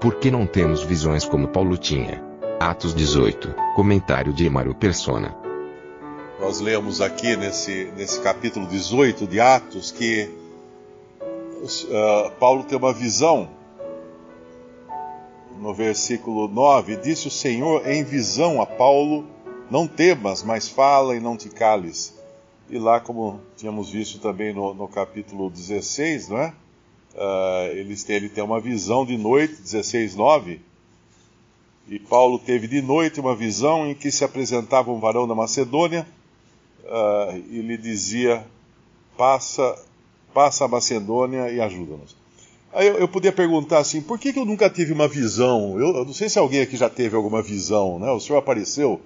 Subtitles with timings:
[0.00, 2.24] Por que não temos visões como Paulo tinha?
[2.58, 3.54] Atos 18.
[3.76, 5.36] Comentário de Emaro Persona.
[6.40, 10.30] Nós lemos aqui nesse, nesse capítulo 18 de Atos que
[11.20, 13.50] uh, Paulo tem uma visão.
[15.58, 19.26] No versículo 9, disse o Senhor em visão a Paulo:
[19.70, 22.18] Não temas, mas fala e não te cales.
[22.70, 26.54] E lá, como tínhamos visto também no, no capítulo 16, não é?
[27.14, 30.60] Uh, ele, ele tem uma visão de noite, 16, 9.
[31.88, 36.06] E Paulo teve de noite uma visão em que se apresentava um varão da Macedônia
[36.84, 38.46] uh, e lhe dizia:
[39.16, 39.76] Passa,
[40.32, 42.16] passa a Macedônia e ajuda-nos.
[42.72, 45.80] Aí eu, eu, podia perguntar assim: por que, que eu nunca tive uma visão?
[45.80, 48.10] Eu, eu, não sei se alguém aqui já teve alguma visão, né?
[48.12, 49.00] O senhor apareceu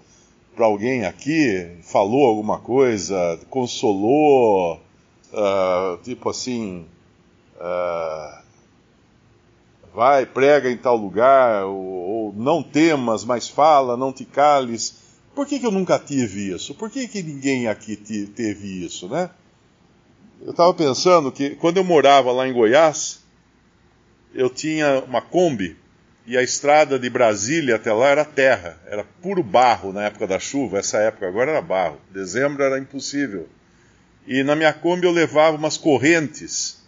[0.55, 4.75] para alguém aqui, falou alguma coisa, consolou,
[5.33, 6.84] uh, tipo assim
[7.56, 8.42] uh,
[9.94, 15.02] vai, prega em tal lugar, ou, ou, não temas, mas fala, não te cales.
[15.34, 16.75] Por que, que eu nunca tive isso?
[16.75, 19.30] Por que, que ninguém aqui te, teve isso, né?
[20.42, 23.20] Eu estava pensando que quando eu morava lá em Goiás,
[24.34, 25.77] eu tinha uma Kombi
[26.27, 30.38] e a estrada de Brasília até lá era terra, era puro barro na época da
[30.38, 33.48] chuva, essa época agora era barro, dezembro era impossível.
[34.27, 36.84] E na minha Kombi eu levava umas correntes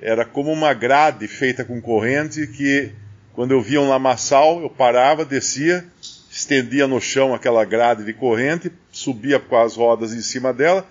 [0.00, 2.92] era como uma grade feita com corrente que,
[3.32, 5.84] quando eu via um lamaçal, eu parava, descia,
[6.30, 10.86] estendia no chão aquela grade de corrente, subia com as rodas em cima dela,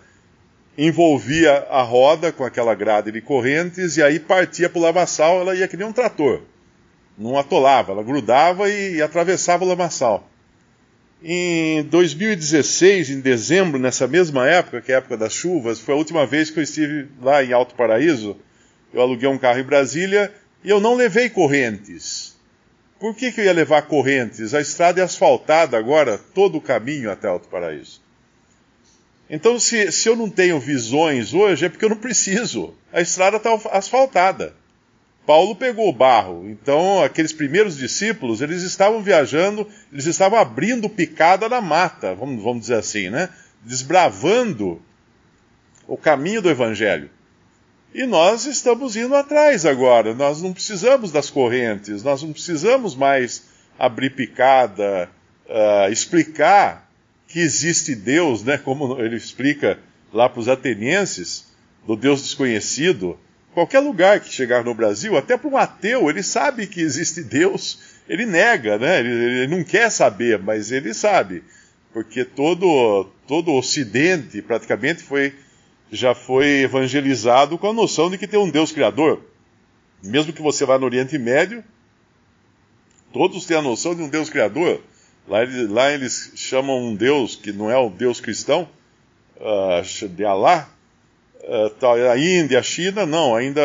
[0.78, 5.56] envolvia a roda com aquela grade de correntes e aí partia para o lamaçal, ela
[5.56, 6.42] ia que nem um trator.
[7.18, 10.30] Não atolava, ela grudava e, e atravessava o lamaçal.
[11.24, 15.98] Em 2016, em dezembro, nessa mesma época, que é a época das chuvas, foi a
[15.98, 18.38] última vez que eu estive lá em Alto Paraíso,
[18.94, 20.34] eu aluguei um carro em Brasília
[20.64, 22.36] e eu não levei correntes.
[23.00, 24.54] Por que, que eu ia levar correntes?
[24.54, 28.02] A estrada é asfaltada agora, todo o caminho até Alto Paraíso.
[29.30, 32.74] Então, se, se eu não tenho visões hoje, é porque eu não preciso.
[32.92, 34.56] A estrada está asfaltada.
[35.26, 36.50] Paulo pegou o barro.
[36.50, 42.62] Então, aqueles primeiros discípulos, eles estavam viajando, eles estavam abrindo picada na mata, vamos, vamos
[42.62, 43.30] dizer assim, né?
[43.62, 44.82] Desbravando
[45.86, 47.10] o caminho do Evangelho.
[47.94, 50.14] E nós estamos indo atrás agora.
[50.14, 53.44] Nós não precisamos das correntes, nós não precisamos mais
[53.80, 55.10] abrir picada,
[55.48, 56.90] uh, explicar
[57.28, 58.58] que existe Deus, né?
[58.58, 59.80] Como ele explica
[60.14, 61.46] lá para os atenienses,
[61.86, 63.18] do Deus desconhecido.
[63.54, 67.80] Qualquer lugar que chegar no Brasil, até para um ateu, ele sabe que existe Deus,
[68.08, 69.00] ele nega, né?
[69.00, 71.44] Ele, ele não quer saber, mas ele sabe,
[71.92, 75.34] porque todo todo o Ocidente praticamente foi
[75.92, 79.22] já foi evangelizado com a noção de que tem um Deus criador.
[80.04, 81.64] Mesmo que você vá no Oriente Médio,
[83.12, 84.82] todos têm a noção de um Deus criador.
[85.28, 85.40] Lá,
[85.70, 88.70] lá eles chamam um Deus que não é o Deus cristão,
[89.38, 90.70] uh, de Alá.
[91.44, 93.62] Uh, a Índia, a China, não, ainda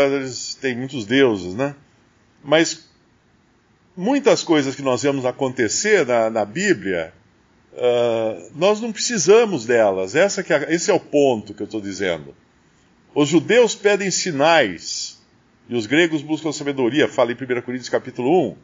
[0.60, 1.74] têm muitos deuses, né?
[2.42, 2.88] Mas
[3.96, 7.12] muitas coisas que nós vemos acontecer na, na Bíblia,
[7.72, 10.14] Uh, nós não precisamos delas.
[10.14, 12.34] Essa que é, esse é o ponto que eu estou dizendo.
[13.14, 15.20] Os judeus pedem sinais
[15.68, 18.50] e os gregos buscam sabedoria, fala em 1 Coríntios capítulo 1.
[18.50, 18.56] Uh,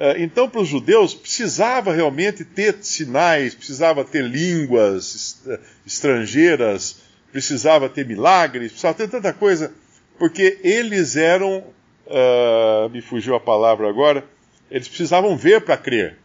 [0.00, 5.42] ah, então, para os judeus, precisava realmente ter sinais, precisava ter línguas
[5.84, 7.00] estrangeiras,
[7.32, 9.74] precisava ter milagres, precisava ter tanta coisa,
[10.16, 11.64] porque eles eram,
[12.06, 14.24] uh, me fugiu a palavra agora,
[14.70, 16.18] eles precisavam ver para crer.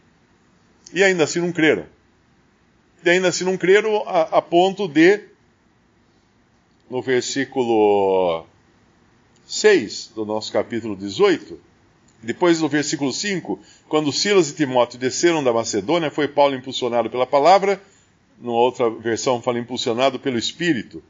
[0.92, 1.86] E ainda assim não creram
[3.04, 5.20] e ainda assim não creram a, a ponto de,
[6.90, 8.46] no versículo
[9.46, 11.60] 6 do nosso capítulo 18,
[12.22, 17.26] depois do versículo 5, quando Silas e Timóteo desceram da Macedônia, foi Paulo impulsionado pela
[17.26, 17.80] palavra,
[18.40, 21.02] numa outra versão fala impulsionado pelo Espírito,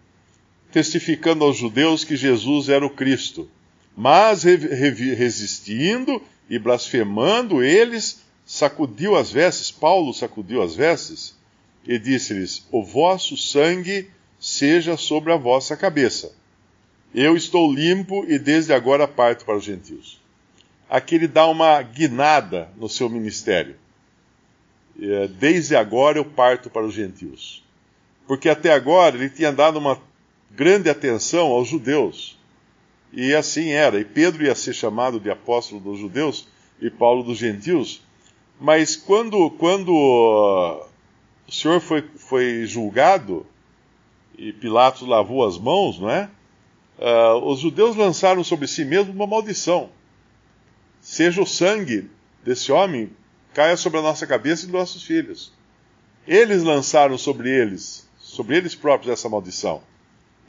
[0.73, 3.49] testificando aos judeus que Jesus era o Cristo.
[3.97, 6.20] Mas resistindo
[6.50, 11.37] e blasfemando eles, sacudiu as vestes, Paulo sacudiu as vestes,
[11.87, 16.35] e disse-lhes: O vosso sangue seja sobre a vossa cabeça.
[17.15, 20.21] Eu estou limpo e desde agora parto para os gentios.
[20.89, 23.77] Aqui ele dá uma guinada no seu ministério.
[25.01, 27.65] É, desde agora eu parto para os gentios.
[28.27, 30.01] Porque até agora ele tinha dado uma
[30.51, 32.39] grande atenção aos judeus.
[33.13, 34.01] E assim era.
[34.01, 36.49] E Pedro ia ser chamado de apóstolo dos judeus
[36.81, 38.03] e Paulo dos gentios.
[38.61, 40.87] Mas quando, quando
[41.46, 43.46] o Senhor foi, foi julgado
[44.37, 46.29] e Pilatos lavou as mãos, não é?
[46.99, 49.91] Uh, os judeus lançaram sobre si mesmos uma maldição.
[51.00, 52.11] Seja o sangue
[52.44, 53.11] desse homem
[53.52, 55.52] caia sobre a nossa cabeça e dos nossos filhos.
[56.26, 59.82] Eles lançaram sobre eles, sobre eles próprios, essa maldição.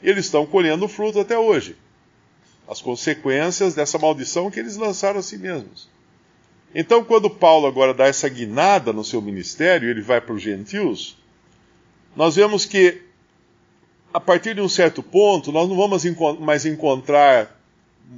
[0.02, 1.76] Eles estão colhendo o fruto até hoje.
[2.68, 5.88] As consequências dessa maldição que eles lançaram a si mesmos.
[6.78, 11.16] Então, quando Paulo agora dá essa guinada no seu ministério, ele vai para os gentios,
[12.14, 13.00] nós vemos que,
[14.12, 16.04] a partir de um certo ponto, nós não vamos
[16.38, 17.58] mais encontrar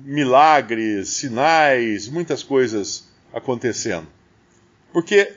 [0.04, 4.08] milagres, sinais, muitas coisas acontecendo.
[4.92, 5.36] Porque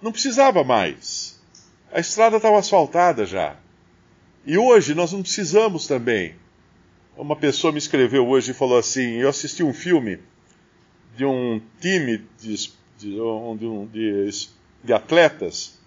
[0.00, 1.38] não precisava mais.
[1.92, 3.54] A estrada estava asfaltada já.
[4.46, 6.36] E hoje nós não precisamos também.
[7.18, 10.20] Uma pessoa me escreveu hoje e falou assim: eu assisti um filme
[11.16, 13.16] de um time de, de,
[13.90, 14.48] de,
[14.84, 15.78] de atletas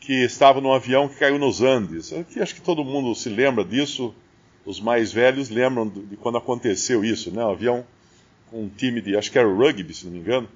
[0.00, 2.12] que estava num avião que caiu nos Andes.
[2.12, 4.14] Aqui acho que todo mundo se lembra disso.
[4.64, 7.44] Os mais velhos lembram de quando aconteceu isso, né?
[7.44, 7.86] Um avião
[8.50, 10.48] com um time de, acho que era rugby, se não me engano,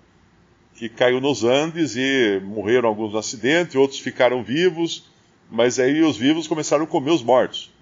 [0.75, 5.05] que caiu nos Andes e morreram alguns no acidente, outros ficaram vivos
[5.51, 7.73] mas aí os vivos começaram a comer os mortos.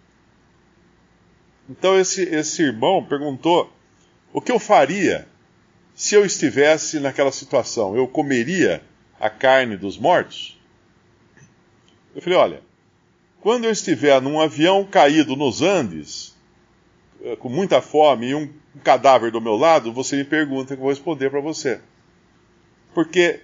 [1.69, 3.73] Então esse, esse irmão perguntou:
[4.33, 5.27] o que eu faria
[5.97, 7.97] se eu estivesse naquela situação?
[7.97, 8.83] Eu comeria
[9.19, 10.61] a carne dos mortos?
[12.15, 12.63] Eu falei: olha,
[13.41, 16.37] quando eu estiver num avião caído nos Andes,
[17.23, 18.53] eh, com muita fome e um
[18.85, 21.81] cadáver do meu lado, você me pergunta que eu vou responder para você.
[22.93, 23.41] Porque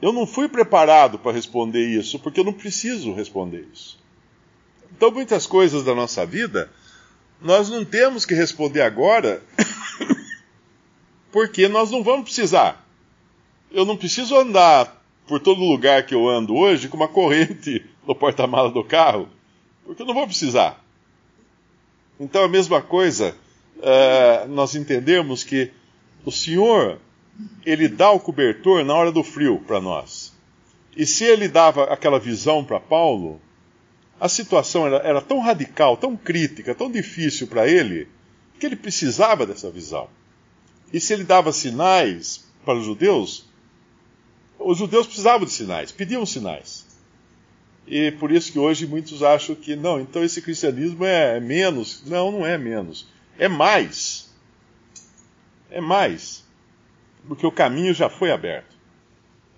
[0.00, 3.98] eu não fui preparado para responder isso, porque eu não preciso responder isso.
[4.96, 6.70] Então, muitas coisas da nossa vida,
[7.40, 9.42] nós não temos que responder agora,
[11.30, 12.86] porque nós não vamos precisar.
[13.70, 18.14] Eu não preciso andar por todo lugar que eu ando hoje com uma corrente no
[18.14, 19.28] porta-mala do carro,
[19.84, 20.84] porque eu não vou precisar.
[22.18, 23.36] Então, a mesma coisa,
[23.76, 25.70] uh, nós entendemos que
[26.24, 26.98] o Senhor
[27.64, 30.32] ele dá o cobertor na hora do frio para nós.
[30.96, 33.40] E se ele dava aquela visão para Paulo,
[34.20, 38.08] a situação era, era, tão radical, tão crítica, tão difícil para ele,
[38.58, 40.08] que ele precisava dessa visão.
[40.92, 43.46] E se ele dava sinais para os judeus,
[44.58, 46.86] os judeus precisavam de sinais, pediam sinais.
[47.86, 52.02] E por isso que hoje muitos acham que, não, então esse cristianismo é menos.
[52.06, 53.06] Não, não é menos.
[53.38, 54.30] É mais.
[55.70, 56.44] É mais
[57.26, 58.76] porque o caminho já foi aberto.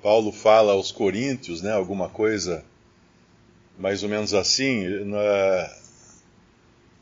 [0.02, 2.64] Paulo fala aos Coríntios, né, alguma coisa
[3.78, 4.86] mais ou menos assim.
[5.04, 5.76] Na,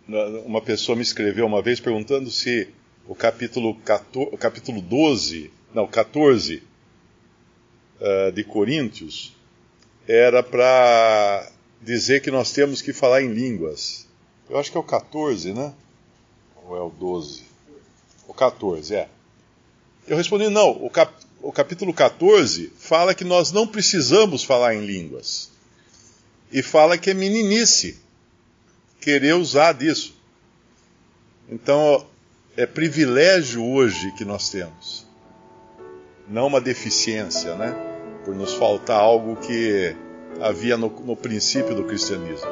[0.07, 2.69] na, uma pessoa me escreveu uma vez perguntando se
[3.11, 6.63] o capítulo, 14, o capítulo 12, não, 14 uh,
[8.01, 9.35] eh, de Coríntios
[10.07, 11.51] era para
[11.83, 14.07] dizer que nós temos que falar em línguas.
[14.49, 15.75] Eu acho que é o 14, né?
[16.65, 17.43] Ou é o 12?
[18.29, 19.09] O 14, é.
[20.07, 24.87] Eu respondi: não, o, cap, o capítulo 14 fala que nós não precisamos falar em
[24.87, 25.51] línguas.
[26.53, 27.99] E fala que é meninice
[29.01, 30.15] querer usar disso.
[31.49, 32.07] Então,
[32.57, 35.07] é privilégio hoje que nós temos.
[36.29, 37.75] Não uma deficiência, né?
[38.25, 39.95] Por nos faltar algo que
[40.41, 42.51] havia no, no princípio do cristianismo.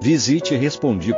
[0.00, 1.16] Visite respondi.com.br.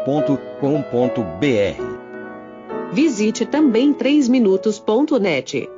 [2.93, 5.78] Visite também 3minutos.net.